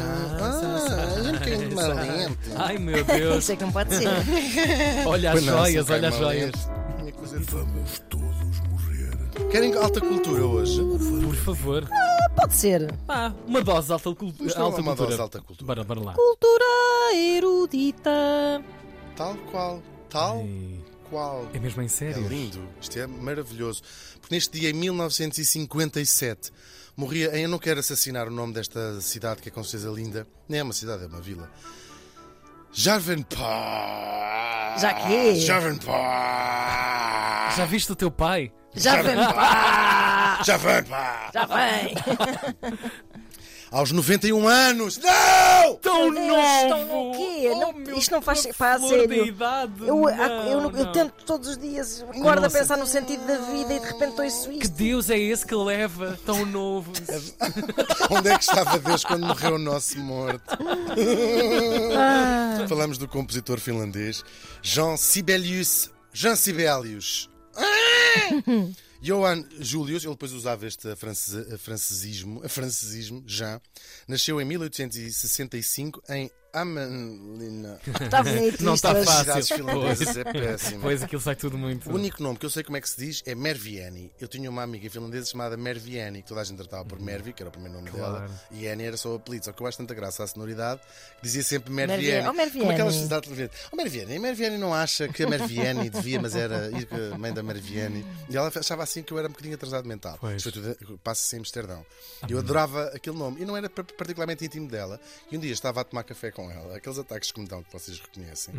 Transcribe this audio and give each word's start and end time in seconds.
Ah, 0.00 1.18
e 1.18 1.20
um 1.28 1.32
bocadinho 1.32 1.68
de 1.68 1.74
malente. 1.76 2.38
Ai 2.56 2.78
meu 2.78 3.04
Deus. 3.04 3.38
Isso 3.38 3.52
é 3.52 3.56
que 3.56 3.64
não 3.64 3.72
pode 3.72 3.94
ser. 3.94 4.08
Olha 5.06 5.30
as 5.30 5.34
Pois 5.34 5.46
não, 5.46 5.58
joias, 5.58 5.86
cai 5.86 5.96
olha 5.98 6.08
as 6.08 6.16
joias. 6.16 6.52
de- 6.52 6.84
Vamos 7.50 7.98
todos 8.08 8.60
morrer. 8.70 9.48
Querem 9.50 9.74
alta 9.74 10.00
cultura 10.00 10.44
hoje? 10.46 10.80
Por 11.24 11.34
favor. 11.36 11.88
Pode 12.36 12.54
ser. 12.54 12.92
Ah, 13.08 13.32
uma 13.46 13.62
dose 13.62 13.86
de 13.86 13.92
alta, 13.92 14.14
cultu 14.14 14.34
Vamos 14.38 14.54
dar 14.54 14.60
alta 14.62 14.80
uma 14.80 14.84
cultura. 14.96 15.06
dose 15.06 15.16
de 15.16 15.22
alta 15.22 15.40
cultura. 15.40 15.66
Bora, 15.66 15.84
bora 15.84 16.00
lá. 16.00 16.12
Cultura 16.14 16.64
erudita. 17.14 18.62
Tal 19.16 19.34
qual. 19.50 19.82
Tal 20.10 20.38
Ei, 20.40 20.80
qual. 21.14 21.48
É 21.54 21.60
mesmo 21.60 21.80
em 21.80 21.84
É 21.84 21.88
sério? 21.88 22.26
lindo, 22.26 22.68
isto 22.80 22.98
é 22.98 23.06
maravilhoso. 23.06 23.80
Porque 24.20 24.34
neste 24.34 24.58
dia, 24.58 24.70
em 24.70 24.72
1957, 24.72 26.50
morria. 26.96 27.28
Eu 27.38 27.48
não 27.48 27.60
quero 27.60 27.78
assassinar 27.78 28.26
o 28.26 28.32
nome 28.32 28.52
desta 28.52 29.00
cidade, 29.00 29.40
que 29.40 29.48
é 29.48 29.52
com 29.52 29.62
certeza 29.62 29.92
linda. 29.92 30.26
Nem 30.48 30.58
é 30.58 30.62
uma 30.64 30.72
cidade, 30.72 31.04
é 31.04 31.06
uma 31.06 31.20
vila. 31.20 31.48
Jarvenpá! 32.72 34.74
Já 34.80 34.92
quê? 34.94 35.36
Jarvenpá! 35.36 35.94
Já 37.56 37.64
viste 37.64 37.92
o 37.92 37.96
teu 37.96 38.10
pai? 38.10 38.52
Já 38.74 39.00
vem 39.00 39.14
pá! 39.14 40.42
Já 40.44 40.56
vem! 41.46 41.94
Aos 43.74 43.90
91 43.90 44.46
anos! 44.46 44.98
Não! 44.98 45.74
Tão 45.82 46.14
Deus, 46.14 46.26
novo! 46.28 46.68
tão 46.68 46.86
no 47.10 47.12
quê? 47.16 47.50
Oh, 47.52 47.58
Não- 47.72 47.98
isto 47.98 48.12
não 48.12 48.22
faz- 48.22 48.46
pá, 48.56 48.78
sério. 48.78 49.26
idade. 49.26 49.72
Eu, 49.80 49.96
não, 49.96 50.08
eu, 50.10 50.46
eu 50.46 50.60
não. 50.60 50.92
tento 50.92 51.24
todos 51.24 51.48
os 51.48 51.58
dias, 51.58 52.04
acordo 52.08 52.46
a 52.46 52.50
pensar 52.50 52.76
no 52.78 52.86
sentido 52.86 53.26
da 53.26 53.36
vida 53.38 53.74
e 53.74 53.80
de 53.80 53.84
repente 53.86 54.10
estou 54.10 54.24
isso 54.24 54.48
Que. 54.48 54.68
Deus 54.68 55.10
é 55.10 55.18
esse 55.18 55.44
que 55.44 55.56
leva 55.56 56.16
tão 56.24 56.46
novo? 56.46 56.92
Onde 58.10 58.28
é 58.28 58.38
que 58.38 58.44
estava 58.44 58.78
Deus 58.78 59.04
quando 59.04 59.26
morreu 59.26 59.56
o 59.56 59.58
nosso 59.58 59.98
morto? 59.98 60.56
Ah. 61.98 62.64
Falamos 62.68 62.96
do 62.96 63.08
compositor 63.08 63.58
finlandês 63.58 64.22
Jean 64.62 64.96
Sibelius. 64.96 65.90
Jean 66.12 66.36
Sibelius. 66.36 67.28
Johann 69.04 69.44
Julius, 69.60 70.02
ele 70.04 70.14
depois 70.14 70.32
usava 70.32 70.66
este 70.66 70.96
france- 70.96 71.58
francesismo, 71.58 72.48
francesismo, 72.48 73.22
Jean, 73.26 73.60
nasceu 74.08 74.40
em 74.40 74.44
1865 74.46 76.02
em 76.08 76.30
Amelina. 76.54 77.78
Está 78.00 78.22
bonito 78.24 78.64
Não 78.64 78.74
está 78.74 78.94
fácil. 79.04 79.56
Finlandesas, 79.56 80.16
é 80.16 80.24
péssimo. 80.24 80.80
Pois 80.82 81.02
aquilo 81.02 81.20
sai 81.20 81.36
tudo 81.36 81.58
muito. 81.58 81.90
O 81.90 81.94
único 81.94 82.22
nome 82.22 82.38
que 82.38 82.46
eu 82.46 82.50
sei 82.50 82.62
como 82.62 82.76
é 82.76 82.80
que 82.80 82.88
se 82.88 82.96
diz 82.98 83.22
é 83.26 83.34
Mervieni. 83.34 84.10
Eu 84.20 84.28
tinha 84.28 84.48
uma 84.48 84.62
amiga 84.62 84.88
finlandesa 84.90 85.26
chamada 85.30 85.56
Mervieni, 85.56 86.22
que 86.22 86.28
toda 86.28 86.40
a 86.40 86.44
gente 86.44 86.56
tratava 86.58 86.84
por 86.84 86.98
Mervi, 87.00 87.32
que 87.32 87.42
era 87.42 87.48
o 87.48 87.52
primeiro 87.52 87.76
nome 87.76 87.90
Claro. 87.90 88.14
dela, 88.20 88.30
e 88.50 88.66
Eni 88.66 88.84
era 88.84 88.96
só 88.96 89.12
o 89.12 89.16
apelido. 89.16 89.44
Só 89.44 89.52
que 89.52 89.62
eu 89.62 89.66
acho 89.66 89.78
tanta 89.78 89.94
graça 89.94 90.22
à 90.24 90.26
sonoridade 90.26 90.80
que 91.16 91.22
dizia 91.22 91.42
sempre 91.42 91.72
Mervieni. 91.72 92.02
Mervieni. 92.02 92.28
Oh, 92.28 92.32
Mervieni. 92.32 92.60
Como 92.60 92.72
aquelas 92.72 92.94
cidades 92.94 93.28
televisivas. 93.28 93.60
Oh, 93.72 93.76
Mervieni, 93.76 94.16
a 94.16 94.20
Mervieni 94.20 94.58
não 94.58 94.72
acha 94.74 95.08
que 95.08 95.22
a 95.22 95.28
Mervieni 95.28 95.90
devia, 95.90 96.20
mas 96.20 96.34
era 96.34 96.70
a 97.12 97.18
mãe 97.18 97.32
da 97.32 97.42
Mervieni. 97.42 98.04
E 98.30 98.36
ela 98.36 98.50
achava 98.54 98.82
assim 98.82 99.02
que 99.02 99.12
eu 99.12 99.18
era 99.18 99.28
um 99.28 99.30
bocadinho 99.30 99.54
atrasado 99.54 99.86
mental. 99.86 100.16
Pois. 100.20 100.36
Isto 100.44 100.52
foi 100.62 100.74
tudo, 100.74 100.98
passa-se 101.02 101.36
em 101.36 101.40
Amsterdão. 101.40 101.84
Eu 102.28 102.38
adorava 102.38 102.84
aquele 102.94 103.16
nome 103.16 103.42
e 103.42 103.44
não 103.44 103.56
era 103.56 103.68
par- 103.68 103.84
particularmente 103.84 104.44
íntimo 104.44 104.68
dela. 104.68 105.00
E 105.30 105.36
um 105.36 105.40
dia 105.40 105.52
estava 105.52 105.80
a 105.80 105.84
tomar 105.84 106.02
café 106.04 106.30
com 106.30 106.43
ela, 106.50 106.76
aqueles 106.76 106.98
ataques 106.98 107.30
que 107.32 107.40
me 107.40 107.46
dão 107.46 107.62
que 107.62 107.72
vocês 107.72 107.98
reconhecem. 107.98 108.54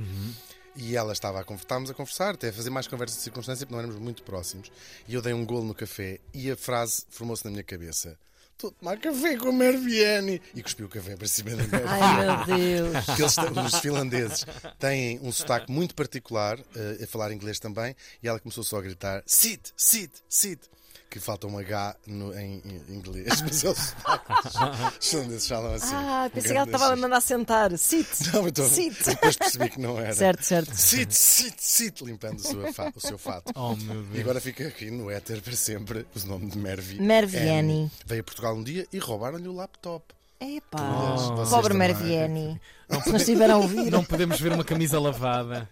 E 0.75 0.95
ela 0.95 1.13
estava 1.13 1.39
a 1.39 1.43
conversar, 1.43 1.91
a 1.91 1.93
conversar, 1.93 2.33
até 2.33 2.49
a 2.49 2.53
fazer 2.53 2.69
mais 2.69 2.85
conversas 2.85 3.17
de 3.17 3.23
circunstância, 3.23 3.65
porque 3.65 3.73
não 3.73 3.79
éramos 3.79 3.97
muito 3.97 4.23
próximos. 4.23 4.69
E 5.07 5.13
eu 5.13 5.21
dei 5.21 5.33
um 5.33 5.45
golo 5.45 5.63
no 5.65 5.73
café 5.73 6.19
e 6.33 6.51
a 6.51 6.57
frase 6.57 7.05
formou-se 7.09 7.45
na 7.45 7.51
minha 7.51 7.63
cabeça: 7.63 8.17
Estou 8.51 8.69
a 8.69 8.73
tomar 8.73 8.97
café 8.99 9.37
com 9.37 9.49
a 9.49 9.51
Merviani. 9.51 10.41
E 10.53 10.63
cuspiu 10.63 10.85
o 10.85 10.89
café 10.89 11.15
para 11.15 11.27
cima 11.27 11.51
da 11.51 11.57
Merviani. 11.57 11.87
Ai 11.87 12.25
meu 12.25 12.57
Deus. 12.57 13.19
Eles, 13.19 13.73
os 13.73 13.79
finlandeses 13.79 14.45
têm 14.79 15.19
um 15.21 15.31
sotaque 15.31 15.71
muito 15.71 15.93
particular, 15.93 16.57
eh, 16.75 17.03
a 17.03 17.07
falar 17.07 17.33
inglês 17.33 17.59
também, 17.59 17.95
e 18.23 18.27
ela 18.27 18.39
começou 18.39 18.63
só 18.63 18.77
a 18.77 18.81
gritar: 18.81 19.23
Sit, 19.25 19.71
sit, 19.75 20.11
sit. 20.27 20.59
Que 21.09 21.19
falta 21.19 21.47
um 21.47 21.57
H 21.57 21.95
no- 22.07 22.33
em, 22.37 22.61
em 22.65 22.93
inglês, 22.95 23.41
mas 23.41 23.63
eles 25.13 25.47
falam 25.47 25.73
assim. 25.73 25.93
Ah, 25.95 26.25
um 26.27 26.29
pensei 26.29 26.51
que 26.51 26.57
ela 26.57 26.65
estava 26.65 26.93
a 26.93 26.95
mandar 26.95 27.21
sentar. 27.21 27.77
Sit. 27.77 28.07
Não, 28.33 28.47
então, 28.47 28.67
Sit. 28.67 29.03
depois 29.05 29.35
percebi 29.37 29.69
que 29.69 29.79
não 29.79 29.97
era. 29.99 30.13
Certo, 30.13 30.43
certo. 30.43 30.75
Sit, 30.75 31.11
sit, 31.11 31.55
sit, 31.59 32.01
limpando 32.01 32.39
o 32.39 32.41
seu, 32.41 32.73
fa- 32.73 32.91
o 32.95 32.99
seu 32.99 33.17
fato. 33.17 33.51
Oh 33.55 33.75
meu 33.75 34.01
E 34.01 34.05
Deus. 34.07 34.19
agora 34.21 34.41
fica 34.41 34.67
aqui 34.67 34.91
no 34.91 35.09
éter 35.09 35.41
para 35.41 35.55
sempre 35.55 36.05
o 36.15 36.27
nome 36.27 36.49
de 36.49 36.57
Mervi. 36.57 36.99
Merviani. 37.01 37.89
Veio 38.05 38.21
a 38.21 38.23
Portugal 38.23 38.55
um 38.55 38.63
dia 38.63 38.85
e 38.91 38.97
roubaram-lhe 38.99 39.47
o 39.47 39.53
laptop. 39.53 40.13
Epá, 40.39 41.15
vocês 41.37 41.49
pobre 41.49 41.73
também. 41.73 42.59
Mervieni. 42.89 43.03
Se 43.11 43.15
estiver 43.17 43.49
a 43.49 43.57
ouvir. 43.57 43.91
Não 43.91 44.03
podemos 44.03 44.39
ver 44.39 44.51
uma 44.53 44.63
camisa 44.63 44.99
lavada. 44.99 45.69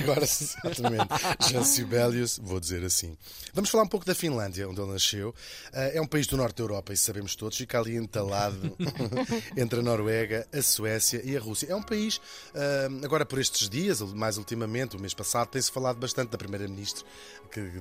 Agora, 0.00 0.22
exatamente. 0.24 1.08
Jean 1.48 1.64
Sibelius, 1.64 2.38
vou 2.42 2.58
dizer 2.60 2.84
assim. 2.84 3.16
Vamos 3.54 3.70
falar 3.70 3.84
um 3.84 3.88
pouco 3.88 4.04
da 4.06 4.14
Finlândia, 4.14 4.68
onde 4.68 4.80
ele 4.80 4.92
nasceu. 4.92 5.34
Ah, 5.72 5.82
É 5.94 6.00
um 6.00 6.06
país 6.06 6.26
do 6.26 6.36
norte 6.36 6.56
da 6.56 6.62
Europa, 6.64 6.92
isso 6.92 7.04
sabemos 7.04 7.34
todos. 7.36 7.56
Fica 7.58 7.78
ali 7.78 7.96
entalado 7.96 8.76
entre 9.56 9.80
a 9.80 9.82
Noruega, 9.82 10.46
a 10.52 10.62
Suécia 10.62 11.20
e 11.24 11.36
a 11.36 11.40
Rússia. 11.40 11.66
É 11.70 11.76
um 11.76 11.82
país, 11.82 12.20
ah, 12.54 12.88
agora 13.04 13.24
por 13.24 13.38
estes 13.38 13.68
dias, 13.68 14.00
mais 14.00 14.36
ultimamente, 14.38 14.96
o 14.96 15.00
mês 15.00 15.14
passado, 15.14 15.48
tem-se 15.48 15.70
falado 15.70 15.96
bastante 15.98 16.30
da 16.30 16.38
Primeira-Ministra, 16.38 17.04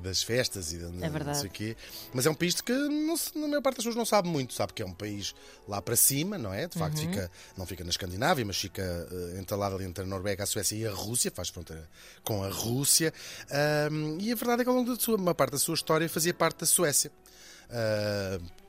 das 0.02 0.22
festas 0.24 0.74
e 0.74 0.78
da, 0.78 0.88
É 1.06 1.10
verdade. 1.10 1.26
não 1.26 1.34
sei 1.36 1.48
o 1.50 1.52
quê. 1.52 1.78
Mas 2.14 2.26
é 2.26 2.30
um 2.30 2.34
país 2.36 2.56
de 2.56 2.64
que 2.64 2.74
não 2.74 3.16
se- 3.18 3.38
na 3.38 3.48
maior 3.48 3.62
parte 3.62 3.76
das 3.78 3.84
pessoas 3.86 3.96
não 3.96 4.06
sabe 4.06 4.28
muito. 4.28 4.54
Sabe 4.54 4.74
que 4.74 4.82
é 4.82 4.86
um 4.86 4.94
país 4.94 5.34
lá 5.68 5.82
para 5.82 5.96
cima, 5.96 6.38
não 6.38 6.54
é? 6.54 6.68
De 6.68 6.78
facto, 6.78 6.98
Uhum. 7.00 7.10
fica, 7.10 7.32
não 7.58 7.66
fica 7.66 7.84
na 7.84 7.90
Escandinávia, 7.90 8.44
mas 8.46 8.58
fica 8.62 8.82
eh, 8.82 9.40
entalado 9.40 9.76
ali 9.76 9.86
entre 9.86 10.04
a 10.04 10.08
Noruega, 10.08 10.44
a 10.44 10.46
Suécia 10.46 10.76
e 10.76 10.86
a 10.88 10.92
Rússia, 10.92 11.32
faz 11.32 11.50
fronteira 11.50 11.88
com 12.24 12.44
a 12.44 12.50
Rússia. 12.50 13.14
E 14.20 14.32
a 14.32 14.36
verdade 14.36 14.62
é 14.62 14.64
que 14.64 14.70
ao 14.70 14.76
longo 14.76 14.96
da 14.96 15.02
sua, 15.02 15.18
uma 15.18 15.36
parte 15.36 15.54
da 15.54 15.60
sua 15.60 15.76
história 15.76 16.08
fazia 16.10 16.34
parte 16.34 16.60
da 16.60 16.66
Suécia. 16.66 17.12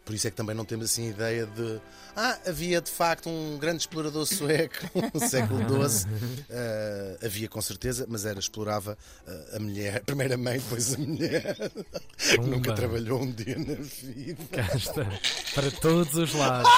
Por 0.04 0.14
isso 0.16 0.26
é 0.26 0.30
que 0.30 0.36
também 0.36 0.54
não 0.54 0.64
temos 0.64 0.86
assim 0.86 1.08
ideia 1.08 1.47
de. 1.47 1.80
Ah, 2.16 2.36
havia 2.47 2.80
de 2.80 2.91
facto 2.91 3.28
um 3.28 3.56
grande 3.56 3.82
explorador 3.82 4.26
sueco 4.26 4.75
no 5.14 5.20
século 5.20 5.60
XII. 5.88 6.06
Ah, 6.50 7.24
havia 7.24 7.48
com 7.48 7.62
certeza, 7.62 8.04
mas 8.09 8.24
era 8.24 8.38
explorava 8.38 8.98
ah, 9.26 9.56
a 9.56 9.60
mulher, 9.60 10.03
primeiro 10.04 10.34
a 10.34 10.36
mãe, 10.36 10.59
depois 10.59 10.94
a 10.94 10.98
mulher. 10.98 11.56
Nunca 12.44 12.74
trabalhou 12.74 13.22
um 13.22 13.30
dia 13.30 13.56
na 13.56 13.74
vida. 13.74 14.42
Cá 14.50 14.76
está. 14.76 15.06
Para 15.54 15.70
todos 15.70 16.14
os 16.14 16.34
lados. 16.34 16.70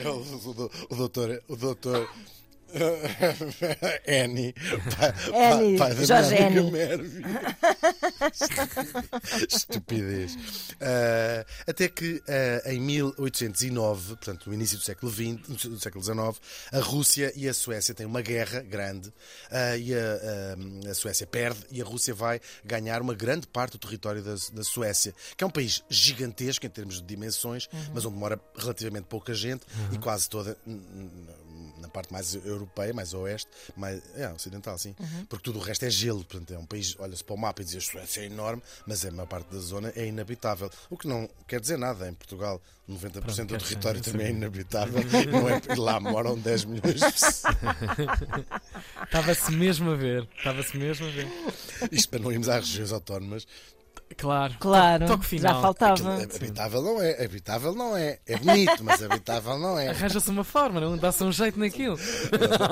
É 0.00 0.08
o, 0.08 0.24
doutor. 0.96 1.42
O 1.48 1.56
doutor 1.56 2.08
Annie, 4.06 4.54
pai, 4.96 5.12
Annie, 5.34 5.76
pai 5.76 5.92
da 5.94 6.04
Jorge 6.04 6.36
Annie. 6.36 6.70
Estupidez. 9.48 10.36
Ah, 10.80 11.44
até 11.66 11.88
que 11.88 12.22
ah, 12.28 12.72
em 12.72 12.80
1809, 12.80 14.16
portanto, 14.16 14.46
no 14.46 14.54
início 14.54 14.78
do 14.78 14.84
século 14.84 15.10
XX, 15.10 15.66
do 15.68 15.80
século 15.80 16.02
XIX, 16.02 16.40
a 16.72 16.80
Rússia 16.80 17.32
e 17.36 17.48
a 17.48 17.54
Suécia 17.54 17.94
têm 17.94 18.06
uma 18.06 18.22
guerra 18.22 18.60
grande 18.60 19.12
ah, 19.50 19.76
e 19.76 19.94
a, 19.94 20.90
a 20.90 20.94
Suécia 20.94 21.26
perde 21.26 21.60
e 21.70 21.80
a 21.80 21.84
Rússia 21.84 22.14
vai 22.14 22.40
ganhar 22.64 23.00
uma 23.00 23.14
grande 23.14 23.46
parte 23.46 23.72
do 23.72 23.78
território 23.78 24.22
da, 24.22 24.34
da 24.52 24.64
Suécia, 24.64 25.14
que 25.36 25.44
é 25.44 25.46
um 25.46 25.50
país 25.50 25.82
gigantesco 25.88 26.66
em 26.66 26.70
termos 26.70 26.96
de 26.96 27.02
dimensões, 27.02 27.68
mas 27.94 28.04
onde 28.04 28.16
mora 28.16 28.40
relativamente 28.56 29.04
pouca 29.04 29.34
gente 29.34 29.64
e 29.92 29.98
quase 29.98 30.28
toda 30.28 30.56
na 31.80 31.88
parte 31.88 32.12
mais 32.12 32.34
europeia, 32.34 32.92
mais 32.92 33.14
oeste, 33.14 33.50
mais 33.76 34.02
é, 34.14 34.28
ocidental, 34.32 34.78
sim. 34.78 34.94
Porque 35.28 35.44
tudo 35.44 35.58
o 35.58 35.62
resto 35.62 35.84
é 35.84 35.90
gelo, 35.90 36.24
portanto 36.24 36.52
é 36.52 36.58
um 36.58 36.66
país, 36.66 36.96
olha-se 36.98 37.24
para 37.24 37.34
o 37.34 37.38
mapa 37.38 37.62
e 37.62 37.64
diz 37.64 37.76
a 37.76 37.80
Suécia 37.80 38.22
é 38.22 38.26
enorme, 38.26 38.62
mas 38.86 39.04
a 39.04 39.10
maior 39.10 39.26
parte 39.26 39.52
da 39.52 39.58
zona 39.58 39.92
é 39.96 40.06
inabitável. 40.06 40.70
O 40.88 40.96
que 40.96 41.08
não 41.08 41.28
quer 41.46 41.60
dizer 41.60 41.78
nada. 41.78 42.08
Em 42.08 42.14
Portugal, 42.14 42.60
90% 42.88 43.46
do 43.46 43.46
quer 43.46 43.62
território 43.62 44.00
também 44.00 44.26
é 44.26 44.30
inabitável 44.30 45.00
não 45.30 45.48
é, 45.48 45.60
e 45.70 45.74
lá 45.76 46.00
moram 46.00 46.38
10 46.38 46.64
milhões 46.64 46.94
de 46.94 47.12
pessoas. 47.12 47.54
Estava-se 49.04 49.52
mesmo 49.52 49.90
a 49.90 49.96
ver. 49.96 50.28
Estava-se 50.36 50.76
mesmo 50.76 51.06
a 51.06 51.10
ver. 51.10 51.28
Isto 51.90 52.08
para 52.08 52.18
não 52.20 52.32
irmos 52.32 52.48
às 52.48 52.66
regiões 52.66 52.92
autónomas. 52.92 53.46
Claro. 54.20 54.54
Claro, 54.60 55.06
Toque 55.06 55.24
final. 55.26 55.54
já 55.54 55.60
faltava. 55.62 55.94
Aquilo, 55.94 56.36
habitável 56.36 56.82
não 56.82 57.00
é, 57.02 57.24
habitável 57.24 57.74
não 57.74 57.96
é. 57.96 58.18
É 58.26 58.36
bonito, 58.36 58.84
mas 58.84 59.02
habitável 59.02 59.58
não 59.58 59.78
é. 59.78 59.88
Arranja-se 59.88 60.28
uma 60.30 60.44
forma, 60.44 60.80
não? 60.80 60.96
Dá-se 60.96 61.24
um 61.24 61.32
jeito 61.32 61.58
naquilo. 61.58 61.98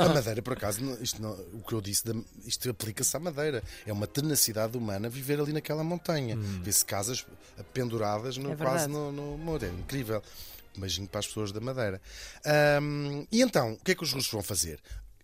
A 0.09 0.13
Madeira, 0.15 0.43
por 0.43 0.53
acaso, 0.53 0.81
isto 1.01 1.21
não- 1.23 1.33
o 1.55 1.63
que 1.67 1.73
eu 1.73 1.81
disse, 1.81 2.05
isto 2.45 2.69
aplica-se 2.71 3.17
à 3.17 3.21
Madeira. 3.21 3.63
É 3.87 3.93
uma 3.93 4.07
tenacidade 4.07 4.77
humana 4.77 5.09
viver 5.09 5.41
ali 5.41 5.53
naquela 5.53 5.83
montanha. 5.83 6.37
Vê-se 6.63 6.85
casas 6.85 7.25
penduradas 7.73 8.37
no, 8.37 8.53
É 8.53 8.57
quase 8.57 8.87
no, 8.89 9.11
no 9.11 9.39
muro. 9.39 9.65
É 9.65 9.69
incrível. 9.69 10.23
Um 10.77 10.81
beijinho 10.81 11.09
para 11.09 11.21
as 11.21 11.27
pessoas 11.27 11.51
da 11.51 11.61
Madeira. 11.61 12.01
Ahm, 12.45 13.25
e 13.33 13.43
então, 13.43 13.73
o 13.73 13.77
que 13.79 13.93
é 13.93 13.95
que 13.95 14.03
os 14.05 14.13
russos 14.13 14.31
vão 14.31 14.43
fazer? 14.43 14.79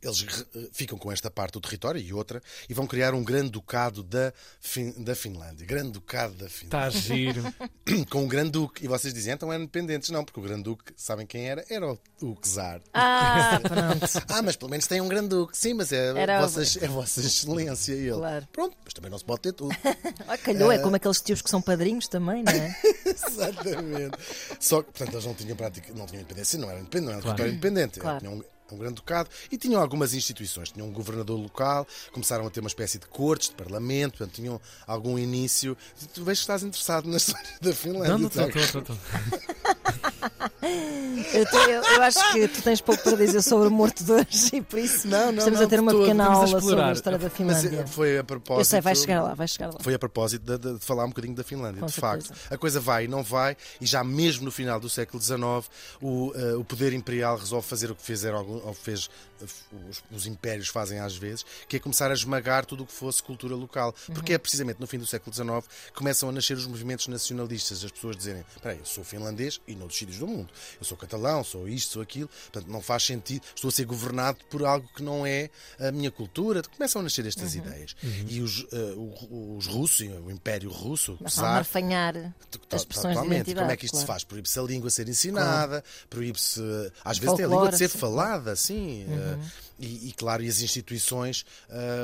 Eles 0.04 0.20
re- 0.20 0.68
ficam 0.72 0.98
com 0.98 1.10
esta 1.10 1.30
parte 1.30 1.54
do 1.54 1.60
território 1.60 2.00
e 2.00 2.12
outra 2.12 2.42
e 2.68 2.74
vão 2.74 2.86
criar 2.86 3.14
um 3.14 3.24
grande 3.24 3.50
ducado 3.50 4.02
da, 4.02 4.32
Fin- 4.60 4.94
da 5.02 5.14
Finlândia. 5.14 5.66
Grande 5.66 5.92
ducado 5.92 6.34
da 6.34 6.48
Finlândia. 6.48 6.64
Está 6.64 6.84
Tá 6.84 6.90
giro. 6.90 7.42
Com 8.10 8.24
o 8.24 8.28
grande 8.28 8.50
duque. 8.50 8.84
E 8.84 8.88
vocês 8.88 9.12
dizem, 9.14 9.32
então 9.34 9.52
eram 9.52 9.62
independentes. 9.64 10.10
Não, 10.10 10.24
porque 10.24 10.38
o 10.40 10.42
grande 10.42 10.62
duque, 10.64 10.92
sabem 10.96 11.26
quem 11.26 11.48
era? 11.48 11.64
Era 11.70 11.92
o, 11.92 11.98
o 12.22 12.36
czar. 12.42 12.80
Ah, 12.92 13.58
pronto. 13.62 14.24
Ah, 14.28 14.42
mas 14.42 14.56
pelo 14.56 14.70
menos 14.70 14.86
tem 14.86 15.00
um 15.00 15.08
grande 15.08 15.28
duque. 15.28 15.56
Sim, 15.56 15.74
mas 15.74 15.92
é, 15.92 16.08
Era 16.18 16.38
o- 16.38 16.48
vossa, 16.48 16.84
é 16.84 16.88
vossa 16.88 17.20
excelência. 17.20 17.92
Ele, 17.92 18.12
Claro. 18.12 18.48
pronto, 18.52 18.76
mas 18.84 18.92
também 18.94 19.10
não 19.10 19.18
se 19.18 19.24
pode 19.24 19.40
ter 19.42 19.52
tudo. 19.52 19.74
Ah, 20.26 20.38
calhou, 20.38 20.72
é 20.72 20.78
como 20.78 20.96
aqueles 20.96 21.20
tios 21.20 21.42
que 21.42 21.50
são 21.50 21.60
padrinhos 21.60 22.08
também, 22.08 22.42
não 22.42 22.52
é? 22.52 22.74
Exatamente. 23.04 24.16
Só 24.58 24.82
que, 24.82 24.90
portanto, 24.92 25.12
eles 25.14 25.24
não 25.26 25.34
tinham 25.34 25.56
prática, 25.56 25.92
não 25.94 26.06
tinham 26.06 26.20
independência, 26.22 26.58
não 26.58 26.70
eram 26.70 26.80
independentes, 26.80 27.06
não 27.06 27.12
era 27.12 27.18
um 27.18 27.22
Claro. 27.22 27.36
território 27.36 27.52
independente. 27.52 28.00
Claro. 28.00 28.18
Tinham 28.20 28.44
um, 28.72 28.76
grande 28.78 28.94
ducado 28.96 29.28
e 29.50 29.56
tinham 29.58 29.80
algumas 29.80 30.14
instituições. 30.14 30.70
Tinham 30.70 30.88
um 30.88 30.92
governador 30.92 31.38
local, 31.38 31.86
começaram 32.12 32.46
a 32.46 32.50
ter 32.50 32.60
uma 32.60 32.68
espécie 32.68 32.98
de 32.98 33.06
cortes, 33.06 33.48
de 33.48 33.54
parlamento, 33.54 34.18
portanto, 34.18 34.34
tinham 34.34 34.60
algum 34.86 35.18
início. 35.18 35.76
Tu 36.12 36.24
vês 36.24 36.38
que 36.38 36.42
estás 36.42 36.62
interessado 36.62 37.08
na 37.08 37.16
história 37.16 37.46
da 37.60 37.72
Finlândia. 37.72 38.08
Não, 38.12 38.18
não 38.18 38.28
estou, 38.28 38.48
estou, 38.48 38.80
estou. 38.80 38.96
Eu, 41.32 41.46
te- 41.46 41.56
eu- 41.70 41.82
eu 41.82 42.02
acho 42.02 42.32
que 42.32 42.48
tu 42.48 42.62
tens 42.62 42.80
pouco 42.80 43.02
para 43.02 43.16
dizer 43.16 43.42
sobre 43.42 43.68
o 43.68 43.70
morto 43.70 44.02
de 44.02 44.12
hoje 44.12 44.50
e 44.56 44.62
por 44.62 44.78
isso 44.78 45.06
Não, 45.06 45.26
não, 45.32 45.38
estamos 45.38 45.58
não, 45.60 45.66
a 45.66 45.68
ter 45.68 45.80
uma 45.80 45.92
todo. 45.92 46.00
pequena 46.02 46.24
a 46.24 46.32
aula 46.32 46.46
sobre 46.46 46.58
explorar. 46.64 46.88
a 46.88 46.92
história 46.92 47.18
da 47.18 47.24
Mas 47.28 47.36
Finlândia. 47.36 47.80
eh, 47.80 47.86
foi 47.86 48.18
a 48.18 48.24
propósito. 48.24 48.60
Eu 48.60 48.64
sei, 48.64 48.80
vai 48.80 48.94
chegar 48.96 49.22
lá, 49.22 49.34
vai 49.34 49.46
chegar 49.48 49.66
lá. 49.68 49.76
Foi 49.80 49.94
a 49.94 49.98
propósito 49.98 50.42
de, 50.44 50.58
de- 50.58 50.78
de 50.78 50.84
falar 50.84 51.04
um 51.04 51.08
bocadinho 51.08 51.34
da 51.34 51.44
Finlândia. 51.44 51.80
Com 51.80 51.86
de 51.86 51.92
certeza. 51.92 52.34
facto, 52.34 52.52
a 52.54 52.56
coisa 52.58 52.80
vai 52.80 53.04
e 53.04 53.08
não 53.08 53.22
vai, 53.22 53.56
e 53.80 53.86
já 53.86 54.02
mesmo 54.02 54.44
no 54.44 54.50
final 54.50 54.80
do 54.80 54.88
século 54.88 55.22
XIX, 55.22 55.40
o, 56.00 56.32
eh, 56.34 56.54
o 56.54 56.64
poder 56.64 56.92
imperial 56.92 57.36
resolve 57.36 57.66
fazer 57.66 57.90
o 57.90 57.94
que 57.94 58.02
fizeram 58.02 58.38
algum, 58.38 58.53
ou 58.64 58.74
fez, 58.74 59.08
os, 59.40 60.02
os 60.10 60.26
impérios 60.26 60.68
fazem 60.68 60.98
às 61.00 61.16
vezes, 61.16 61.44
que 61.68 61.76
é 61.76 61.78
começar 61.78 62.10
a 62.10 62.14
esmagar 62.14 62.64
tudo 62.64 62.82
o 62.84 62.86
que 62.86 62.92
fosse 62.92 63.22
cultura 63.22 63.54
local. 63.54 63.92
Porque 64.12 64.32
Uhum. 64.32 64.36
é 64.36 64.38
precisamente 64.38 64.80
no 64.80 64.86
fim 64.86 64.98
do 64.98 65.06
século 65.06 65.34
XIX 65.34 65.66
que 65.86 65.92
começam 65.92 66.28
a 66.28 66.32
nascer 66.32 66.56
os 66.56 66.66
movimentos 66.66 67.08
nacionalistas, 67.08 67.84
as 67.84 67.90
pessoas 67.90 68.16
dizerem: 68.16 68.44
espera 68.54 68.74
aí, 68.74 68.78
eu 68.80 68.86
sou 68.86 69.04
finlandês 69.04 69.60
e 69.66 69.74
noutros 69.74 69.98
sítios 69.98 70.18
do 70.18 70.26
mundo, 70.26 70.52
eu 70.78 70.84
sou 70.84 70.96
catalão, 70.96 71.42
sou 71.44 71.68
isto, 71.68 71.92
sou 71.92 72.02
aquilo, 72.02 72.28
portanto 72.52 72.70
não 72.70 72.80
faz 72.80 73.02
sentido, 73.04 73.42
estou 73.54 73.68
a 73.68 73.72
ser 73.72 73.84
governado 73.84 74.38
por 74.50 74.64
algo 74.64 74.88
que 74.94 75.02
não 75.02 75.26
é 75.26 75.50
a 75.78 75.90
minha 75.92 76.10
cultura. 76.10 76.62
Começam 76.62 77.00
a 77.00 77.04
nascer 77.04 77.26
estas 77.26 77.54
Uhum. 77.54 77.60
ideias. 77.60 77.96
E 78.28 78.40
os, 78.40 78.64
o- 78.96 79.56
os 79.58 79.66
russos, 79.66 80.00
o 80.24 80.30
Império 80.30 80.70
Russo, 80.70 81.18
a 81.24 81.28
czar, 81.30 81.56
arfanhar 81.58 82.14
To- 82.50 82.60
as 82.70 82.80
expressões 82.82 83.14
Totalmente. 83.14 83.54
Como 83.54 83.70
é 83.70 83.76
que 83.76 83.86
isto 83.86 83.96
se 83.96 84.04
claro. 84.04 84.20
faz? 84.20 84.24
Proíbe-se 84.24 84.58
a 84.58 84.62
língua 84.62 84.90
ser 84.90 85.08
ensinada, 85.08 85.84
proíbe-se. 86.10 86.60
Às 87.04 87.18
vezes 87.18 87.36
tem 87.36 87.44
a 87.44 87.48
língua 87.48 87.70
de 87.70 87.78
ser 87.78 87.88
sim. 87.90 87.98
Falada, 88.44 88.56
sim. 88.56 89.04
Uhum. 89.04 89.14
eh, 89.14 89.38
E, 89.76 90.08
e, 90.08 90.12
claro, 90.12 90.40
e 90.42 90.48
as 90.48 90.60
instituições 90.60 91.44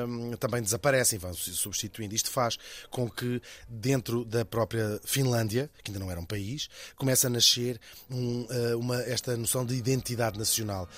hum, 0.08 0.32
também 0.40 0.60
desaparecem, 0.60 1.20
vão 1.20 1.32
se 1.32 1.52
substituindo. 1.52 2.14
Isto 2.14 2.28
faz 2.28 2.58
com 2.90 3.08
que, 3.08 3.40
dentro 3.68 4.24
da 4.24 4.44
própria 4.44 5.00
Finlândia, 5.04 5.70
que 5.84 5.92
ainda 5.92 6.00
não 6.00 6.10
era 6.10 6.18
um 6.18 6.24
país, 6.24 6.68
comece 6.96 7.28
a 7.28 7.30
nascer 7.30 7.80
um, 8.10 8.46
eh, 8.50 8.74
uma, 8.74 8.96
esta 9.02 9.36
noção 9.36 9.64
de 9.64 9.76
identidade 9.76 10.36
nacional. 10.36 10.88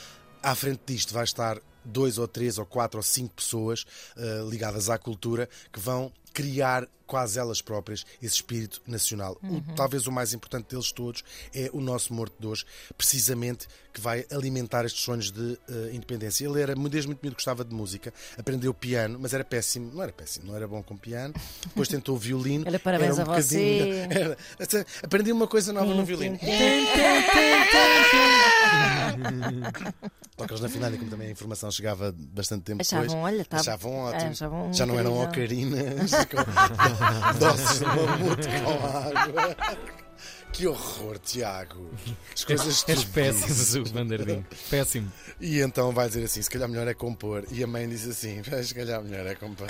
À 0.43 0.55
frente 0.55 0.81
disto 0.87 1.13
vai 1.13 1.25
estar 1.25 1.61
dois 1.85 2.17
ou 2.17 2.27
três 2.27 2.57
ou 2.57 2.65
quatro 2.65 2.99
ou 2.99 3.03
cinco 3.03 3.35
pessoas 3.35 3.85
eh, 4.17 4.43
ligadas 4.49 4.89
à 4.89 4.97
cultura 4.97 5.49
que 5.71 5.79
vão 5.79 6.11
criar 6.33 6.89
quase 7.13 7.39
elas 7.39 7.61
próprias 7.61 8.07
esse 8.23 8.37
espírito 8.37 8.81
nacional. 8.87 9.37
O- 9.43 9.61
talvez 9.77 10.07
o 10.07 10.11
mais 10.13 10.33
importante 10.33 10.69
deles 10.71 10.91
todos 10.93 11.23
é 11.55 11.69
o 11.75 11.81
nosso 11.83 12.15
morto 12.15 12.35
de 12.41 12.47
hoje, 12.47 12.65
precisamente 12.97 13.69
que 13.93 14.01
vai 14.01 14.25
alimentar 14.33 14.87
estes 14.87 15.03
sonhos 15.03 15.31
de 15.31 15.59
eh, 15.69 15.91
independência. 15.93 16.47
Ele 16.47 16.63
era 16.63 16.75
desde 16.75 17.07
muito 17.09 17.21
miúdo 17.21 17.35
gostava 17.37 17.63
de 17.63 17.75
música, 17.75 18.15
aprendeu 18.39 18.73
piano, 18.73 19.19
mas 19.21 19.35
era 19.35 19.45
péssimo, 19.45 19.91
não 19.93 20.03
era 20.03 20.11
péssimo, 20.11 20.47
não 20.47 20.57
era 20.57 20.67
bom 20.67 20.83
com 20.83 20.97
piano. 20.97 21.35
Depois 21.67 21.87
tentou 21.89 22.17
violino. 22.17 22.65
Olha, 22.67 22.79
parabéns 22.79 23.19
era 23.19 23.29
um 23.29 23.33
a 23.35 23.37
você. 23.37 24.07
era- 24.09 24.37
aprendi 25.03 25.31
uma 25.33 25.47
coisa 25.47 25.71
nova 25.75 25.93
no 25.93 26.07
violino. 26.07 26.39
Eles 26.41 26.63
na 30.63 30.69
Finlândia, 30.69 30.99
como 30.99 31.11
também 31.11 31.29
a 31.29 31.31
informação 31.31 31.71
chegava 31.71 32.13
bastante 32.17 32.63
tempo 32.63 32.81
Achavam, 32.81 33.07
depois, 33.07 33.25
olha, 33.25 33.45
tá- 33.45 33.59
achavam 33.59 33.93
ótimo. 33.97 34.31
achavam 34.31 34.73
Já 34.73 34.87
não 34.87 34.99
eram 34.99 35.23
ocarinas, 35.23 36.11
com 37.03 37.39
doses 37.39 37.79
de 37.79 37.85
mamute 37.85 38.49
com 38.65 39.19
água. 39.19 39.57
Que 40.53 40.67
horror, 40.67 41.19
Tiago. 41.19 41.91
As 42.35 42.45
coisas 42.45 42.85
És 42.87 43.05
péssimo. 43.05 43.85
Péssimo. 44.69 45.13
E 45.41 45.61
então 45.61 45.93
vai 45.93 46.09
dizer 46.09 46.25
assim: 46.25 46.43
se 46.43 46.51
calhar 46.51 46.69
melhor 46.69 46.87
é 46.87 46.93
compor. 46.95 47.45
E 47.51 47.65
a 47.65 47.67
mãe 47.67 47.89
diz 47.89 48.07
assim: 48.07 48.43
se 48.63 48.75
calhar 48.75 49.03
melhor 49.03 49.27
é 49.27 49.35
compor. 49.35 49.67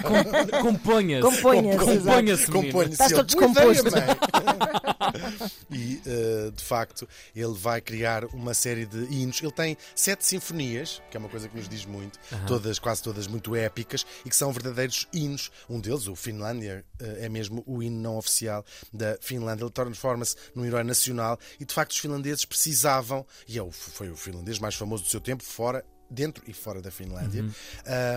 Componha-se. 0.61 1.23
Componha-se. 1.23 1.79
Componha-se, 1.79 2.51
menino. 2.51 2.73
Compõe-se. 2.73 2.93
Estás 2.93 3.13
Ele, 3.13 3.91
todo. 3.91 4.92
e, 5.71 6.01
eh, 6.07 6.51
de 6.55 6.63
facto, 6.63 7.09
ele 7.35 7.53
vai 7.55 7.81
criar 7.81 8.25
uma 8.27 8.55
série 8.55 8.87
de 8.87 8.99
hinos. 9.13 9.41
Ele 9.43 9.53
tem 9.53 9.77
sete 9.95 10.25
sinfonias, 10.25 11.03
que 11.11 11.17
é 11.17 11.21
uma 11.21 11.29
coisa 11.29 11.49
que 11.49 11.57
nos 11.57 11.69
diz 11.69 11.85
muito, 11.85 12.19
todas, 12.47 12.79
quase 12.79 13.03
todas 13.03 13.27
muito 13.27 13.55
épicas, 13.55 14.05
e 14.25 14.31
que 14.31 14.37
são 14.37 14.53
verdadeiros 14.53 15.07
hinos. 15.13 15.51
Um 15.69 15.81
deles, 15.81 16.07
o 16.09 16.17
Finlândia, 16.17 16.85
eh, 17.01 17.27
é 17.27 17.29
mesmo 17.29 17.63
o 17.67 17.83
hino 17.83 18.01
não 18.01 18.17
oficial 18.19 18.65
da 18.93 19.17
Finlândia. 19.21 19.65
Ele 19.65 19.71
transforma-se 19.71 20.37
num 20.55 20.65
herói 20.65 20.85
nacional 20.85 21.39
e, 21.61 21.65
de 21.65 21.73
facto, 21.75 21.93
os 21.93 21.99
finlandeses 21.99 22.45
precisavam, 22.45 23.27
e 23.49 23.59
é 23.59 23.63
o- 23.63 23.71
foi 23.71 24.11
o 24.11 24.17
finlandês 24.17 24.59
mais 24.59 24.75
famoso 24.75 25.05
do 25.05 25.09
seu 25.11 25.21
tempo, 25.21 25.43
fora 25.43 25.85
dentro 26.13 26.45
e 26.47 26.53
fora 26.53 26.81
da 26.83 26.91
Finlândia, 26.91 27.45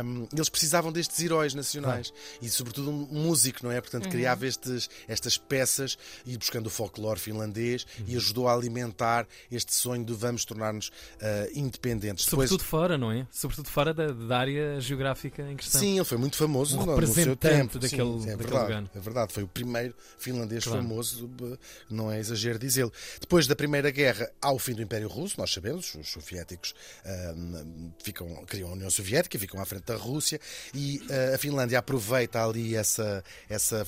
um, 0.06 0.28
eles 0.34 0.50
precisavam 0.50 0.92
destes 0.92 1.20
heróis 1.20 1.54
nacionais 1.54 2.14
e, 2.42 2.50
sobretudo, 2.50 2.90
um 2.92 3.06
músico, 3.24 3.60
não 3.64 3.72
é? 3.72 3.80
Portanto, 3.82 4.10
criava 4.10 4.46
estes, 4.46 4.90
estas 5.08 5.38
peças 5.38 5.98
e 6.26 6.38
buscando 6.38 6.68
o 6.68 6.70
folclore 6.70 7.20
finlandês 7.20 7.86
e 8.08 8.16
ajudou 8.16 8.48
a 8.48 8.54
alimentar 8.54 9.28
este 9.52 9.74
sonho 9.74 10.04
de 10.04 10.14
vamos 10.14 10.46
tornar-nos 10.46 10.88
uh, 10.90 10.92
independentes. 11.54 12.26
Depois- 12.26 12.50
Sobretudo 12.50 12.68
fora, 12.68 12.98
não 12.98 13.12
é? 13.12 13.26
Sobretudo 13.32 13.70
fora 13.70 13.94
da, 13.94 14.08
da 14.08 14.38
área 14.38 14.80
geográfica 14.82 15.42
em 15.50 15.56
questão. 15.56 15.80
Sim, 15.82 15.96
ele 15.96 16.06
foi 16.06 16.18
muito 16.18 16.36
famoso 16.36 16.76
Um 16.78 16.86
no, 16.86 16.86
no 16.86 16.92
seu 16.92 17.00
representante 17.08 17.38
tempo. 17.40 17.80
daquele- 17.80 18.02
Sim, 18.22 18.30
é 18.30 18.36
daquele 18.36 18.38
verdade, 18.38 18.64
lugar. 18.74 18.90
é 18.96 19.00
verdade. 19.00 19.34
Foi 19.34 19.44
o 19.44 19.48
primeiro 19.48 19.96
finlandês 20.18 20.64
Claro. 20.64 20.82
famoso, 20.82 21.30
não 21.90 22.12
é 22.12 22.20
exagero 22.20 22.60
dizê-lo. 22.60 22.92
Depois 23.20 23.48
da 23.48 23.56
Primeira 23.56 23.90
Guerra, 23.92 24.30
há 24.42 24.52
o 24.52 24.60
fim 24.60 24.74
do 24.74 24.82
Império 24.82 25.08
Russo, 25.08 25.36
nós 25.40 25.52
sabemos, 25.54 25.94
os 25.96 26.10
soviéticos 26.10 26.74
ficam, 28.04 28.28
criam 28.46 28.70
a 28.70 28.74
União 28.74 28.90
Soviética, 28.90 29.38
ficam 29.40 29.60
à 29.62 29.66
frente 29.66 29.84
da 29.86 29.96
Rússia 29.96 30.40
e 30.74 31.02
ah, 31.10 31.36
a 31.36 31.38
Finlândia 31.38 31.80
aproveita 31.80 32.44
ali 32.44 32.76
essa, 32.76 33.24
essa 33.50 33.86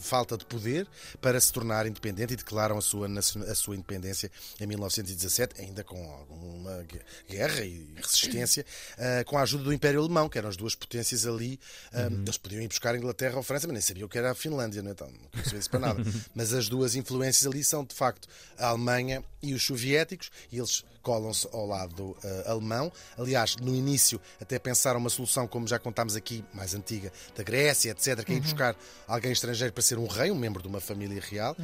falta 0.00 0.36
de 0.36 0.44
poder 0.44 0.86
para 1.20 1.40
se 1.40 1.52
tornar 1.52 1.86
independente 1.86 2.32
e 2.32 2.36
declaram 2.36 2.78
a 2.78 2.80
sua, 2.80 3.08
a 3.08 3.54
sua 3.54 3.74
independência 3.74 4.30
em 4.60 4.66
1917, 4.66 5.60
ainda 5.60 5.84
com 5.84 5.96
alguma 6.12 6.82
gue- 6.84 7.00
guerra 7.28 7.64
e 7.64 7.92
resistência, 7.96 8.64
ah, 8.98 9.24
com 9.24 9.36
a 9.38 9.42
ajuda 9.42 9.64
do 9.64 9.72
Império 9.72 10.00
Alemão, 10.00 10.28
que 10.28 10.38
eram 10.38 10.48
as 10.48 10.56
duas 10.56 10.74
potências 10.74 11.26
ali. 11.26 11.58
Ah, 11.92 12.08
Eles 12.10 12.36
podiam 12.38 12.62
ir 12.62 12.68
buscar 12.68 12.94
a 12.94 12.98
Inglaterra 12.98 13.34
ou 13.34 13.40
a 13.40 13.42
França, 13.44 13.66
mas 13.66 13.74
nem 13.74 13.82
sabiam 13.82 14.06
o 14.06 14.08
que 14.08 14.18
era 14.18 14.30
a 14.30 14.34
Finlândia, 14.34 14.82
não 14.82 14.90
é? 14.90 14.92
Então, 14.92 15.08
não 15.08 15.28
conhecia 15.30 15.58
isso 15.58 15.70
para 15.70 15.80
nada. 15.80 16.02
Mas 16.34 16.52
as 16.52 16.68
duas 16.68 16.94
influências 16.94 17.46
ali 17.46 17.62
são, 17.64 17.84
de 17.84 17.94
facto, 17.94 18.28
a 18.56 18.68
Alemanha 18.68 19.22
e 19.42 19.54
os 19.54 19.64
soviéticos, 19.64 20.30
e 20.50 20.58
eles 20.58 20.84
colam-se 21.02 21.48
ao 21.52 21.66
lado 21.66 22.16
ah, 22.24 22.50
alemão. 22.52 22.92
Aliás, 23.18 23.56
no 23.56 23.74
início 23.74 24.20
até 24.40 24.58
pensaram 24.58 25.00
uma 25.00 25.10
solução, 25.10 25.46
como 25.46 25.66
já 25.66 25.78
contámos 25.78 26.16
aqui, 26.16 26.44
mais 26.52 26.74
antiga, 26.74 27.12
da 27.36 27.42
Grécia, 27.42 27.90
etc., 27.90 28.24
que 28.24 28.32
é 28.32 28.36
ir 28.36 28.40
buscar 28.40 28.76
alguém 29.06 29.32
estrangeiro 29.32 29.72
para 29.72 29.82
ser 29.82 29.98
um 29.98 30.06
rei, 30.06 30.30
um 30.30 30.36
membro 30.36 30.62
de 30.62 30.68
uma 30.68 30.80
família 30.80 31.20
real, 31.20 31.56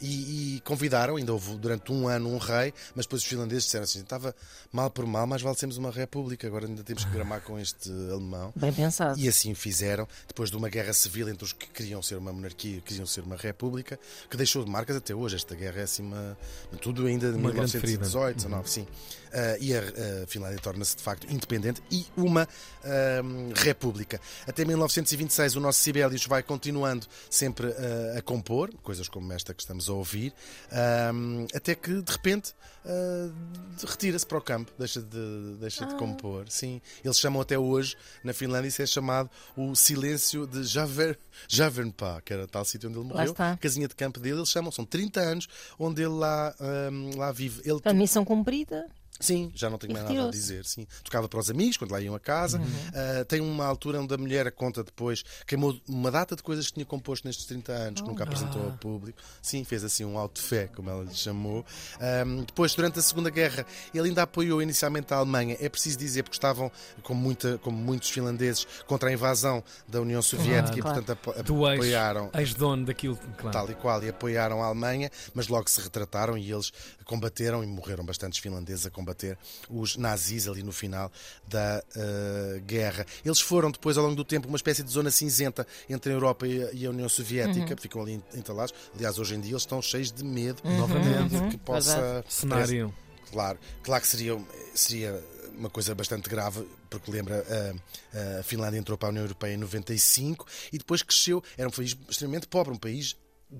e, 0.00 0.56
e 0.56 0.60
convidaram, 0.60 1.16
ainda 1.16 1.32
houve 1.32 1.56
durante 1.56 1.92
um 1.92 2.08
ano 2.08 2.32
um 2.32 2.38
rei, 2.38 2.72
mas 2.94 3.06
depois 3.06 3.22
os 3.22 3.28
finlandeses 3.28 3.64
disseram 3.64 3.84
assim: 3.84 4.00
estava 4.00 4.34
mal 4.72 4.90
por 4.90 5.06
mal, 5.06 5.26
mas 5.26 5.42
vale 5.42 5.56
sermos 5.56 5.76
uma 5.76 5.90
república, 5.90 6.46
agora 6.46 6.66
ainda 6.66 6.82
temos 6.82 7.04
que 7.04 7.10
gramar 7.10 7.40
com 7.40 7.58
este 7.58 7.90
alemão. 7.90 8.52
Bem 8.54 8.72
pensado. 8.72 9.18
E 9.18 9.28
assim 9.28 9.54
fizeram, 9.54 10.06
depois 10.28 10.50
de 10.50 10.56
uma 10.56 10.68
guerra 10.68 10.92
civil 10.92 11.28
entre 11.28 11.44
os 11.44 11.52
que 11.52 11.66
queriam 11.68 12.02
ser 12.02 12.16
uma 12.16 12.32
monarquia 12.32 12.78
e 12.78 12.80
queriam 12.80 13.06
ser 13.06 13.22
uma 13.22 13.36
república, 13.36 13.98
que 14.28 14.36
deixou 14.36 14.64
de 14.64 14.70
marcas 14.70 14.96
até 14.96 15.14
hoje. 15.14 15.36
Esta 15.36 15.54
guerra 15.54 15.80
é 15.80 15.82
assim 15.84 16.02
uma. 16.02 16.36
Tudo 16.80 17.06
ainda 17.06 17.30
de 17.30 17.36
Uma 17.36 17.50
grande 17.50 17.72
ferida. 17.72 18.04
1918, 18.04 18.36
19, 18.36 18.70
sim. 18.70 18.86
Ah, 19.32 19.56
e 19.60 19.74
a, 19.74 19.80
a 19.80 20.26
Finlândia 20.26 20.58
torna-se 20.58 20.96
de 21.00 21.04
facto 21.04 21.26
independente 21.32 21.82
e 21.90 22.06
uma 22.16 22.46
ahm, 22.84 23.52
república. 23.54 24.20
Até 24.46 24.64
1926 24.64 25.56
o 25.56 25.60
nosso 25.60 25.80
Sibelius 25.80 26.26
vai 26.26 26.42
continuando 26.42 27.06
sempre 27.28 27.68
ah, 27.68 28.18
a 28.18 28.22
compor, 28.22 28.72
coisas 28.82 29.08
como 29.08 29.32
esta 29.32 29.54
que 29.54 29.62
estamos 29.62 29.88
a 29.88 29.92
ouvir, 29.92 30.32
ahm, 30.70 31.46
até 31.54 31.74
que 31.74 32.02
de 32.02 32.12
repente 32.12 32.54
ah, 32.84 33.30
retira-se 33.86 34.26
para 34.26 34.38
o 34.38 34.42
campo, 34.42 34.72
deixa 34.78 35.00
de, 35.00 35.56
deixa 35.58 35.86
de 35.86 35.94
compor. 35.96 36.46
Sim, 36.48 36.80
eles 37.04 37.18
chamam 37.18 37.40
até 37.40 37.58
hoje, 37.58 37.96
na 38.22 38.32
Finlândia, 38.32 38.68
isso 38.68 38.82
é 38.82 38.86
chamado 38.86 39.30
o 39.56 39.74
silêncio 39.74 40.46
de 40.46 40.64
Javer, 40.64 41.18
Javernpa, 41.48 42.20
que 42.24 42.32
era 42.32 42.46
tal 42.46 42.64
sítio 42.64 42.88
onde 42.88 42.98
ele 42.98 43.08
morreu, 43.08 43.34
casinha 43.58 43.88
de 43.88 43.94
campo 43.94 44.20
dele, 44.20 44.38
eles 44.38 44.50
chamam, 44.50 44.70
são 44.70 44.84
30 44.84 45.20
anos 45.20 45.48
onde 45.78 46.02
ele 46.02 46.12
lá, 46.12 46.54
ahm, 46.60 47.16
lá 47.16 47.32
vive. 47.32 47.62
Ele 47.64 47.80
A 47.84 47.92
missão 47.94 48.24
cumprida. 48.24 48.86
Sim, 49.20 49.52
já 49.54 49.68
não 49.68 49.76
tenho 49.78 49.92
mais 49.92 50.04
nada 50.06 50.28
a 50.28 50.30
dizer. 50.30 50.64
Sim. 50.64 50.86
Tocava 51.04 51.28
para 51.28 51.38
os 51.38 51.50
amigos 51.50 51.76
quando 51.76 51.90
lá 51.92 52.00
iam 52.00 52.14
a 52.14 52.20
casa. 52.20 52.60
Ah, 52.94 53.24
tem 53.24 53.40
uma 53.40 53.66
altura 53.66 54.00
onde 54.00 54.14
a 54.14 54.18
mulher 54.18 54.50
conta 54.52 54.82
depois, 54.82 55.22
queimou 55.46 55.78
uma 55.86 56.10
data 56.10 56.34
de 56.34 56.42
coisas 56.42 56.66
que 56.68 56.72
tinha 56.74 56.86
composto 56.86 57.26
nestes 57.28 57.44
30 57.46 57.72
anos, 57.72 58.00
que 58.00 58.08
nunca 58.08 58.24
apresentou 58.24 58.64
ao 58.64 58.72
público. 58.72 59.18
Sim, 59.42 59.62
fez 59.64 59.84
assim 59.84 60.04
um 60.04 60.16
auto 60.18 60.40
de 60.40 60.46
fé, 60.46 60.68
como 60.74 60.88
ela 60.88 61.04
lhe 61.04 61.14
chamou. 61.14 61.64
Ahm, 62.00 62.44
depois, 62.46 62.74
durante 62.74 62.98
a 62.98 63.02
Segunda 63.02 63.28
Guerra, 63.30 63.66
ele 63.94 64.08
ainda 64.08 64.22
apoiou 64.22 64.62
inicialmente 64.62 65.12
a 65.12 65.18
Alemanha. 65.18 65.56
É 65.60 65.68
preciso 65.68 65.98
dizer, 65.98 66.22
porque 66.22 66.36
estavam, 66.36 66.72
como, 67.02 67.20
muita, 67.20 67.58
como 67.58 67.76
muitos 67.76 68.08
finlandeses, 68.10 68.66
contra 68.86 69.10
a 69.10 69.12
invasão 69.12 69.62
da 69.86 70.00
União 70.00 70.22
Soviética 70.22 70.78
e, 70.78 70.80
Claro. 70.82 70.96
portanto, 71.04 71.10
apo- 71.12 71.32
ex, 71.38 71.74
apoiaram 71.78 72.30
ex-dono 72.34 72.86
daquilo, 72.86 73.18
claro. 73.36 73.50
tal 73.52 73.70
e 73.70 73.74
qual, 73.74 74.02
e 74.02 74.08
apoiaram 74.08 74.62
a 74.62 74.66
Alemanha, 74.66 75.10
mas 75.34 75.48
logo 75.48 75.68
se 75.68 75.80
retrataram 75.80 76.38
e 76.38 76.50
eles 76.50 76.72
combateram, 77.04 77.62
e 77.62 77.66
morreram 77.66 78.04
bastantes 78.04 78.38
finlandeses 78.38 78.86
a 78.86 78.90
combater 78.90 79.09
os 79.68 79.96
nazis 79.96 80.48
ali 80.48 80.62
no 80.62 80.72
final 80.72 81.10
da 81.48 81.82
eh, 81.96 82.62
guerra. 82.66 83.06
Eles 83.24 83.40
foram 83.40 83.70
depois, 83.70 83.96
ao 83.96 84.04
longo 84.04 84.16
do 84.16 84.24
tempo, 84.24 84.48
uma 84.48 84.56
espécie 84.56 84.82
de 84.82 84.90
zona 84.90 85.10
cinzenta 85.10 85.66
entre 85.88 86.12
a 86.12 86.14
Europa 86.14 86.46
e 86.46 86.86
a, 86.86 86.90
União 86.90 87.08
Soviética, 87.08 87.76
ficam 87.76 88.02
ali 88.02 88.22
entalados. 88.34 88.74
Aliás, 88.94 89.18
hoje 89.18 89.34
em 89.34 89.40
dia 89.40 89.52
eles 89.52 89.62
estão 89.62 89.80
cheios 89.80 90.10
de 90.10 90.24
medo, 90.24 90.62
novamente, 90.64 91.38
de 91.38 91.48
que 91.48 91.58
possa. 91.58 92.24
Cenário. 92.28 92.94
Claro, 93.30 93.58
claro 93.82 94.02
que 94.02 94.08
seria, 94.08 94.38
seria 94.74 95.22
uma 95.56 95.70
coisa 95.70 95.94
bastante 95.94 96.28
grave, 96.28 96.66
porque 96.88 97.10
lembra, 97.10 97.44
a, 98.12 98.40
a 98.40 98.42
Finlândia 98.42 98.78
entrou 98.78 98.98
para 98.98 99.08
a 99.08 99.10
União 99.10 99.22
Europeia 99.22 99.54
em 99.54 99.58
95 99.58 100.46
e 100.72 100.78
depois 100.78 101.02
cresceu, 101.02 101.42
era 101.56 101.68
um 101.68 101.70
país 101.70 101.96
extremamente 102.08 102.48
pobre, 102.48 102.72
um 102.72 102.78
país 102.78 103.16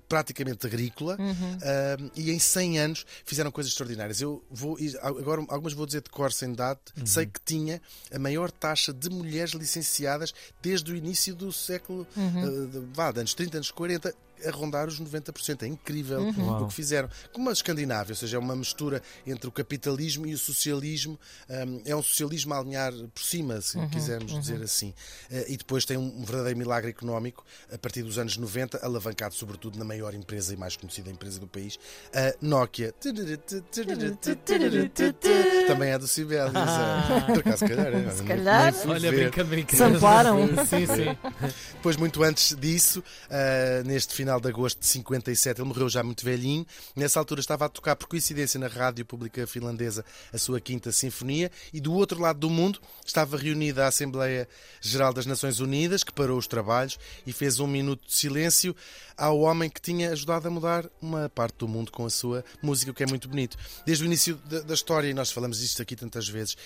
praticamente 0.09 0.67
agrícola 0.67 1.17
ah, 1.63 2.11
e 2.17 2.31
em 2.31 2.39
100 2.39 2.79
anos 2.79 3.07
fizeram 3.25 3.51
coisas 3.51 3.73
extraordinárias. 3.73 4.21
Eu 4.21 4.43
vou, 4.51 4.77
agora 5.03 5.45
algumas 5.49 5.73
vou 5.73 5.87
dizer 5.87 6.03
de 6.03 6.11
cor 6.11 6.33
sem 6.33 6.53
date, 6.53 6.93
sei 7.05 7.27
que 7.27 7.41
tinha 7.45 7.81
a 8.13 8.19
maior 8.19 8.51
taxa 8.51 8.93
de 8.93 9.11
mulheres 9.11 9.53
licenciadas 9.53 10.33
desde 10.63 10.93
o 10.93 10.97
início 10.97 11.35
do 11.35 11.53
século, 11.53 12.07
ah, 12.17 12.21
de- 12.73 12.81
vá, 12.95 13.11
de 13.13 13.21
anos 13.21 13.35
30, 13.35 13.57
anos 13.59 13.71
40, 13.71 14.15
a 14.47 14.51
rondar 14.51 14.89
os 14.89 15.01
90%. 15.01 15.63
É 15.63 15.67
incrível 15.67 16.29
o 16.29 16.67
que 16.67 16.75
fizeram. 16.75 17.09
Como 17.33 17.49
a 17.49 17.53
Escandinávia, 17.53 18.13
ou 18.13 18.17
seja, 18.17 18.37
é 18.37 18.41
uma 18.41 18.57
mistura 18.57 19.03
entre 19.27 19.49
o 19.49 19.53
capitalismo 19.53 20.27
e 20.27 20.35
o 20.35 20.39
socialismo. 20.39 21.19
hum, 21.49 21.83
é 21.85 21.95
um 21.97 22.03
socialismo 22.03 22.55
a 22.55 22.59
alinhar 22.59 22.93
por 23.15 23.23
cima, 23.23 23.61
se 23.61 23.79
quisermos 23.89 24.39
dizer 24.39 24.63
assim. 24.63 24.95
Eh, 25.31 25.47
e 25.51 25.57
depois 25.57 25.85
tem 25.85 25.97
um 25.97 26.25
verdadeiro 26.25 26.59
milagre 26.59 26.91
económico 26.91 27.45
a 27.73 27.79
partir 27.79 28.03
dos 28.03 28.19
anos 28.19 28.37
90, 28.37 28.85
alavancado 28.85 29.35
sobretudo 29.35 29.79
na 29.79 29.85
maior 29.85 30.15
empresa 30.15 30.53
e 30.55 30.57
mais 30.57 30.77
conhecida 30.77 31.11
empresa 31.11 31.41
do 31.41 31.47
país, 31.47 31.79
a 32.15 32.35
Nokia. 32.41 32.95
Também 35.67 35.91
é 35.91 35.99
do 35.99 36.07
Sibelius. 36.07 36.53
é. 36.55 37.27
Por 37.27 37.39
acaso, 37.39 37.59
se 37.59 37.69
calhar. 37.69 37.95
é. 37.95 38.11
Se 38.11 38.23
calhar. 38.25 38.75
Olha, 38.87 39.13
brinca, 39.13 39.45
brinca. 39.45 39.77
Samplaram. 39.77 40.47
sim, 40.67 40.87
sim. 40.87 41.17
Depois, 41.75 41.97
muito 41.97 42.23
antes 42.23 42.55
disso, 42.57 43.03
ah, 43.31 43.83
neste 43.85 44.15
final 44.15 44.30
de 44.39 44.49
agosto 44.49 44.79
de 44.79 44.87
57, 44.87 45.61
ele 45.61 45.69
morreu 45.69 45.89
já 45.89 46.03
muito 46.03 46.25
velhinho. 46.25 46.67
Nessa 46.95 47.19
altura 47.19 47.41
estava 47.41 47.65
a 47.65 47.69
tocar, 47.69 47.97
por 47.97 48.07
coincidência, 48.07 48.61
na 48.61 48.69
rádio 48.69 49.05
pública 49.07 49.47
finlandesa 49.47 50.05
a 50.33 50.39
sua 50.39 50.61
Quinta 50.61 50.93
Sinfonia. 50.93 51.51
E 51.73 51.81
do 51.81 51.93
outro 51.95 52.21
lado 52.21 52.39
do 52.39 52.51
mundo 52.51 52.81
estava 53.05 53.37
reunida 53.37 53.85
a 53.85 53.89
Assembleia 53.89 54.47
Geral 54.81 55.13
das 55.13 55.27
Nações 55.27 55.59
Unidas, 55.59 56.05
que 56.05 56.13
parou 56.13 56.39
os 56.39 56.47
trabalhos 56.47 56.99
e 57.27 57.33
fez 57.33 57.59
um 57.59 57.67
minuto 57.67 58.07
de 58.07 58.15
silêncio 58.15 58.77
ao 59.17 59.41
homem 59.41 59.69
que 59.69 59.81
tinha 59.81 60.11
ajudado 60.11 60.49
a 60.49 60.51
mudar 60.51 60.89
uma 61.01 61.29
parte 61.29 61.59
do 61.59 61.69
mundo 61.69 61.91
com 61.91 62.07
a 62.07 62.11
sua 62.11 62.45
música, 62.63 62.91
o 62.91 62.95
que 62.95 63.03
é 63.03 63.07
muito 63.07 63.29
bonito. 63.29 63.57
Desde 63.85 64.05
o 64.05 64.07
início 64.07 64.37
da, 64.37 64.75
história, 64.75 65.09
e 65.09 65.15
nós 65.15 65.31
falamos 65.31 65.59
disto 65.59 65.83
aqui 65.83 65.95
tantas 65.95 66.29
vezes, 66.29 66.57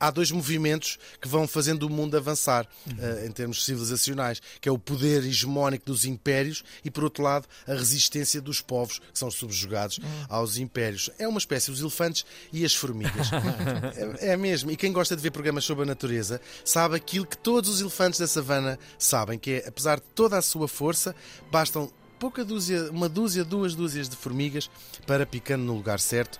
há 0.00 0.10
dois 0.10 0.30
movimentos 0.30 0.98
que 1.20 1.28
vão 1.28 1.46
fazendo 1.46 1.84
o 1.84 1.90
mundo 1.90 2.16
avançar 2.16 2.66
eh, 2.98 3.26
em 3.26 3.30
termos 3.30 3.64
civilizacionais, 3.64 4.40
que 4.60 4.68
é 4.68 4.72
o 4.72 4.78
poder 4.78 5.24
hegemónico 5.24 5.84
dos 5.84 6.06
impérios 6.06 6.64
e, 6.82 6.90
por 6.90 7.04
outro 7.04 7.22
lado, 7.22 7.46
a 7.68 7.74
resistência 7.74 8.40
dos 8.40 8.62
povos 8.62 8.98
que 8.98 9.18
são 9.18 9.30
subjugados 9.30 10.00
aos 10.28 10.56
impérios. 10.56 11.10
É 11.18 11.28
uma 11.28 11.38
espécie, 11.38 11.70
os 11.70 11.80
elefantes 11.80 12.24
e 12.52 12.64
as 12.64 12.74
formigas. 12.74 13.28
é, 14.20 14.32
é 14.32 14.36
mesmo. 14.36 14.70
E 14.70 14.76
quem 14.76 14.92
gosta 14.92 15.14
de 15.14 15.22
ver 15.22 15.30
programas 15.30 15.64
sobre 15.64 15.84
a 15.84 15.86
natureza 15.86 16.40
sabe 16.64 16.96
aquilo 16.96 17.26
que 17.26 17.36
todos 17.36 17.68
os 17.68 17.80
elefantes 17.80 18.18
da 18.18 18.26
savana 18.26 18.78
sabem, 18.98 19.38
que 19.38 19.52
é, 19.52 19.68
apesar 19.68 19.96
de 20.00 20.06
toda 20.14 20.38
a 20.38 20.42
sua 20.42 20.66
força, 20.66 21.14
bastam 21.50 21.92
pouca 22.18 22.44
dúzia, 22.44 22.90
uma 22.90 23.08
dúzia, 23.08 23.44
duas 23.44 23.74
dúzias 23.74 24.08
de 24.08 24.14
formigas 24.14 24.70
para, 25.06 25.24
picando 25.24 25.64
no 25.64 25.74
lugar 25.74 25.98
certo, 25.98 26.38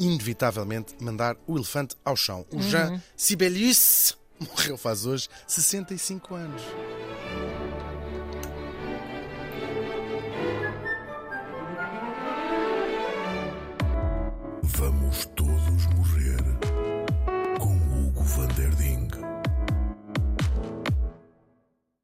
inevitavelmente 0.00 0.94
mandar 1.00 1.36
o 1.46 1.56
elefante 1.56 1.94
ao 2.04 2.16
chão. 2.16 2.44
O 2.52 2.60
Jean 2.62 3.00
Sibelius 3.16 4.18
morreu 4.40 4.76
faz 4.76 5.04
hoje 5.04 5.28
65 5.46 6.34
anos. 6.34 6.62